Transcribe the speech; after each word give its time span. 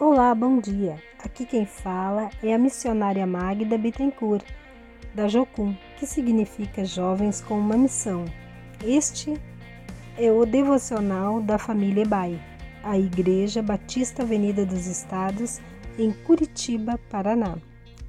Olá, 0.00 0.34
bom 0.34 0.58
dia. 0.58 1.00
Aqui 1.22 1.46
quem 1.46 1.64
fala 1.64 2.28
é 2.42 2.52
a 2.52 2.58
missionária 2.58 3.24
Magda 3.24 3.78
Bittencourt, 3.78 4.44
da 5.14 5.28
Jocum, 5.28 5.72
que 5.96 6.04
significa 6.04 6.84
Jovens 6.84 7.40
com 7.40 7.56
uma 7.56 7.76
Missão. 7.76 8.24
Este 8.84 9.40
é 10.18 10.32
o 10.32 10.44
devocional 10.44 11.40
da 11.40 11.58
família 11.58 12.02
Ebai, 12.02 12.42
a 12.82 12.98
Igreja 12.98 13.62
Batista 13.62 14.24
Avenida 14.24 14.66
dos 14.66 14.88
Estados, 14.88 15.60
em 15.96 16.10
Curitiba, 16.10 16.98
Paraná. 17.08 17.56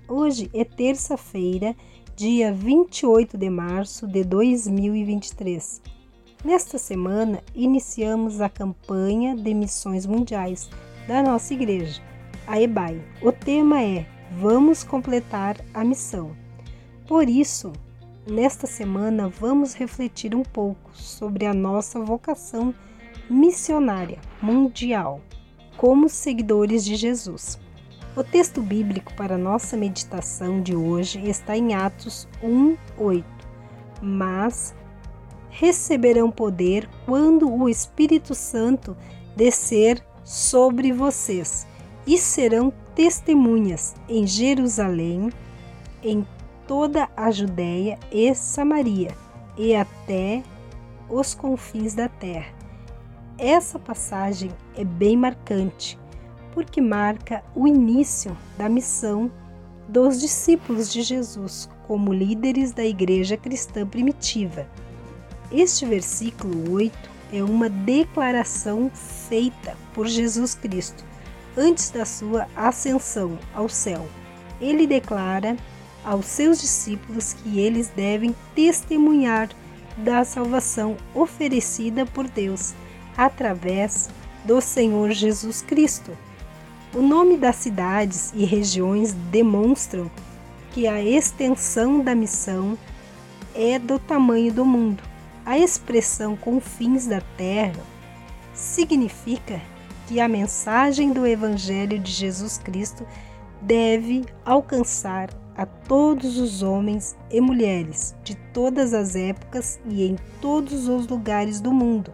Hoje 0.08 0.50
é 0.56 0.64
terça-feira, 0.64 1.76
dia 2.16 2.52
28 2.52 3.38
de 3.38 3.50
março 3.52 4.08
de 4.08 4.24
2023. 4.24 5.84
Nesta 6.44 6.80
semana, 6.80 7.44
iniciamos 7.54 8.42
a 8.42 8.50
campanha 8.50 9.36
de 9.36 9.54
missões 9.54 10.08
mundiais 10.08 10.68
da 11.07 11.21
nossa 11.21 11.54
igreja, 11.54 12.01
a 12.47 12.59
EBAI. 12.59 13.01
O 13.21 13.32
tema 13.32 13.82
é 13.82 14.05
Vamos 14.32 14.83
completar 14.83 15.55
a 15.73 15.83
missão. 15.83 16.36
Por 17.07 17.29
isso, 17.29 17.71
nesta 18.29 18.65
semana 18.65 19.29
vamos 19.29 19.73
refletir 19.73 20.36
um 20.36 20.43
pouco 20.43 20.89
sobre 20.93 21.45
a 21.45 21.54
nossa 21.54 22.00
vocação 22.00 22.73
missionária 23.29 24.19
mundial 24.41 25.21
como 25.78 26.09
seguidores 26.09 26.83
de 26.83 26.95
Jesus. 26.95 27.59
O 28.15 28.23
texto 28.23 28.61
bíblico 28.61 29.14
para 29.14 29.37
nossa 29.37 29.78
meditação 29.78 30.61
de 30.61 30.75
hoje 30.75 31.19
está 31.29 31.56
em 31.56 31.75
Atos 31.75 32.28
1:8. 32.42 33.23
Mas 34.02 34.73
receberão 35.50 36.31
poder 36.31 36.89
quando 37.06 37.50
o 37.50 37.69
Espírito 37.69 38.33
Santo 38.33 38.97
descer 39.36 40.03
sobre 40.25 40.92
vocês 40.92 41.67
e 42.06 42.17
serão 42.17 42.73
testemunhas 42.95 43.95
em 44.09 44.26
Jerusalém, 44.26 45.31
em 46.04 46.26
toda 46.68 47.08
a 47.16 47.30
Judéia 47.30 48.00
e 48.12 48.34
Samaria 48.34 49.16
e 49.56 49.76
até 49.76 50.44
os 51.09 51.36
confins 51.36 51.94
da 51.94 52.09
terra. 52.09 52.53
Essa 53.38 53.78
passagem 53.78 54.52
é 54.76 54.84
bem 54.84 55.16
marcante, 55.16 56.00
porque 56.53 56.81
marca 56.81 57.44
o 57.53 57.68
início 57.68 58.36
da 58.58 58.68
missão 58.68 59.31
dos 59.88 60.20
discípulos 60.20 60.92
de 60.92 61.03
Jesus 61.03 61.70
como 61.88 62.14
líderes 62.14 62.72
da 62.72 62.84
igreja 62.84 63.38
cristã 63.38 63.86
primitiva. 63.86 64.68
Este 65.52 65.86
versículo 65.86 66.72
8 66.72 67.15
é 67.36 67.44
uma 67.44 67.67
declaração 67.67 68.89
feita 69.28 69.75
por 69.94 70.08
Jesus 70.08 70.55
Cristo 70.55 71.03
antes 71.58 71.89
da 71.89 72.05
sua 72.05 72.47
ascensão 72.55 73.38
ao 73.53 73.67
céu. 73.67 74.08
Ele 74.61 74.88
declara 74.88 75.58
aos 76.03 76.25
seus 76.28 76.61
discípulos 76.61 77.33
que 77.33 77.59
eles 77.59 77.89
devem 77.89 78.33
testemunhar 78.53 79.50
da 79.97 80.23
salvação 80.23 80.95
oferecida 81.13 82.06
por 82.06 82.28
Deus 82.28 82.73
através 83.17 84.09
do 84.45 84.61
Senhor 84.61 85.11
Jesus 85.11 85.61
Cristo. 85.61 86.11
O 86.94 87.02
nome 87.02 87.36
das 87.36 87.58
cidades 87.58 88.31
e 88.33 88.45
regiões 88.45 89.13
demonstram 89.30 90.09
que 90.72 90.88
a 90.88 91.03
extensão 91.03 92.00
da 92.00 92.16
missão 92.16 92.78
é 93.53 93.78
do 93.78 94.00
tamanho 94.00 94.53
do 94.53 94.63
mundo 94.63 95.15
a 95.46 95.60
expressão 95.60 96.36
confins 96.36 97.06
da 97.06 97.22
terra 97.38 97.84
significa 98.54 99.62
que 100.08 100.20
a 100.20 100.28
mensagem 100.28 101.14
do 101.14 101.26
Evangelho 101.26 102.00
de 102.00 102.12
Jesus 102.12 102.58
Cristo 102.58 103.06
deve 103.62 104.26
alcançar 104.44 105.30
a 105.56 105.66
todos 105.66 106.38
os 106.38 106.64
homens 106.64 107.16
e 107.30 107.40
mulheres 107.40 108.16
de 108.24 108.36
todas 108.53 108.94
as 108.94 109.16
épocas 109.16 109.80
e 109.88 110.03
em 110.03 110.18
todos 110.42 110.88
os 110.88 111.08
lugares 111.08 111.62
do 111.62 111.72
mundo. 111.72 112.12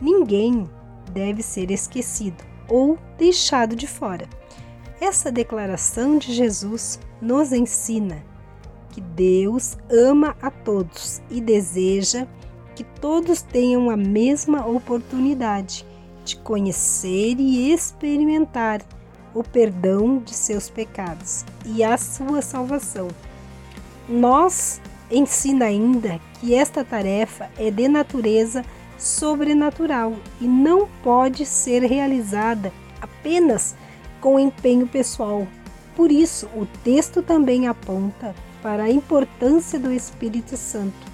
Ninguém 0.00 0.68
deve 1.12 1.42
ser 1.42 1.70
esquecido 1.70 2.42
ou 2.68 2.98
deixado 3.16 3.76
de 3.76 3.86
fora. 3.86 4.28
Essa 5.00 5.30
declaração 5.30 6.18
de 6.18 6.32
Jesus 6.32 6.98
nos 7.20 7.52
ensina 7.52 8.22
que 8.90 9.00
Deus 9.00 9.76
ama 9.90 10.34
a 10.40 10.50
todos 10.50 11.20
e 11.30 11.40
deseja 11.40 12.26
que 12.76 12.84
todos 12.84 13.40
tenham 13.40 13.88
a 13.88 13.96
mesma 13.96 14.66
oportunidade 14.66 15.84
de 16.26 16.36
conhecer 16.36 17.36
e 17.40 17.72
experimentar 17.72 18.82
o 19.34 19.42
perdão 19.42 20.18
de 20.18 20.34
seus 20.34 20.68
pecados 20.68 21.44
e 21.64 21.82
a 21.82 21.96
sua 21.96 22.42
salvação. 22.42 23.08
Nós 24.06 24.80
ensina 25.10 25.64
ainda 25.64 26.20
que 26.34 26.54
esta 26.54 26.84
tarefa 26.84 27.50
é 27.56 27.70
de 27.70 27.88
natureza 27.88 28.62
sobrenatural 28.98 30.14
e 30.38 30.46
não 30.46 30.86
pode 31.02 31.46
ser 31.46 31.82
realizada 31.82 32.70
apenas 33.00 33.74
com 34.20 34.38
empenho 34.38 34.86
pessoal. 34.86 35.46
Por 35.94 36.12
isso, 36.12 36.46
o 36.54 36.66
texto 36.84 37.22
também 37.22 37.66
aponta 37.66 38.34
para 38.62 38.84
a 38.84 38.90
importância 38.90 39.78
do 39.78 39.90
Espírito 39.90 40.58
Santo 40.58 41.05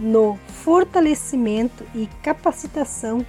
no 0.00 0.38
fortalecimento 0.64 1.84
e 1.94 2.08
capacitação 2.22 3.24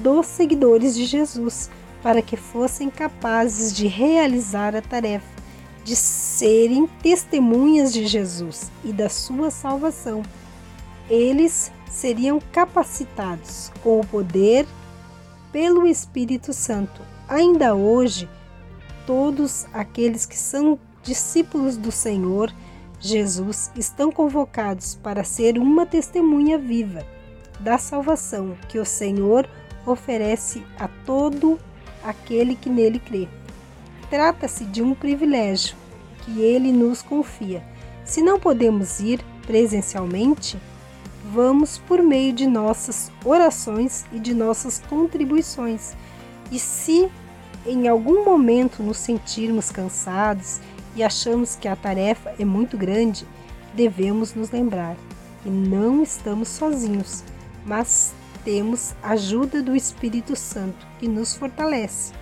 dos 0.00 0.26
seguidores 0.26 0.94
de 0.94 1.04
Jesus 1.04 1.70
para 2.02 2.22
que 2.22 2.36
fossem 2.36 2.90
capazes 2.90 3.72
de 3.72 3.86
realizar 3.86 4.74
a 4.74 4.82
tarefa 4.82 5.34
de 5.84 5.94
serem 5.94 6.86
testemunhas 7.02 7.92
de 7.92 8.06
Jesus 8.06 8.72
e 8.82 8.92
da 8.92 9.10
sua 9.10 9.50
salvação. 9.50 10.22
Eles 11.10 11.70
seriam 11.90 12.40
capacitados 12.52 13.70
com 13.82 14.00
o 14.00 14.06
poder 14.06 14.66
pelo 15.52 15.86
Espírito 15.86 16.54
Santo. 16.54 17.02
Ainda 17.28 17.74
hoje, 17.74 18.28
todos 19.06 19.66
aqueles 19.72 20.24
que 20.24 20.36
são 20.36 20.78
discípulos 21.02 21.76
do 21.76 21.92
Senhor 21.92 22.50
Jesus 23.00 23.70
estão 23.76 24.10
convocados 24.10 24.94
para 24.94 25.24
ser 25.24 25.58
uma 25.58 25.84
testemunha 25.84 26.58
viva 26.58 27.06
da 27.60 27.78
salvação 27.78 28.56
que 28.68 28.78
o 28.78 28.84
Senhor 28.84 29.48
oferece 29.86 30.62
a 30.78 30.88
todo 30.88 31.58
aquele 32.02 32.56
que 32.56 32.70
nele 32.70 32.98
crê. 32.98 33.28
Trata-se 34.10 34.64
de 34.64 34.82
um 34.82 34.94
privilégio 34.94 35.76
que 36.22 36.40
ele 36.40 36.72
nos 36.72 37.02
confia. 37.02 37.62
Se 38.04 38.22
não 38.22 38.38
podemos 38.38 39.00
ir 39.00 39.24
presencialmente, 39.46 40.58
vamos 41.32 41.78
por 41.78 42.02
meio 42.02 42.32
de 42.32 42.46
nossas 42.46 43.10
orações 43.24 44.04
e 44.12 44.18
de 44.18 44.34
nossas 44.34 44.80
contribuições. 44.88 45.94
E 46.50 46.58
se 46.58 47.10
em 47.66 47.88
algum 47.88 48.24
momento 48.24 48.82
nos 48.82 48.98
sentirmos 48.98 49.70
cansados 49.70 50.60
e 50.94 51.02
achamos 51.02 51.56
que 51.56 51.68
a 51.68 51.76
tarefa 51.76 52.34
é 52.38 52.44
muito 52.44 52.76
grande, 52.76 53.26
devemos 53.74 54.34
nos 54.34 54.50
lembrar 54.50 54.96
que 55.42 55.50
não 55.50 56.02
estamos 56.02 56.48
sozinhos, 56.48 57.22
mas 57.66 58.14
temos 58.44 58.94
a 59.02 59.10
ajuda 59.10 59.62
do 59.62 59.74
Espírito 59.74 60.36
Santo 60.36 60.86
que 60.98 61.08
nos 61.08 61.34
fortalece. 61.34 62.12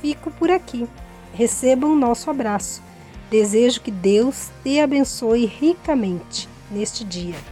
Fico 0.00 0.30
por 0.32 0.50
aqui. 0.50 0.88
Recebam 1.34 1.94
nosso 1.94 2.30
abraço. 2.30 2.82
Desejo 3.30 3.80
que 3.80 3.90
Deus 3.90 4.50
te 4.62 4.80
abençoe 4.80 5.46
ricamente 5.46 6.48
neste 6.70 7.04
dia. 7.04 7.51